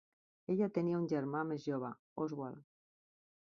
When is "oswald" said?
2.27-2.69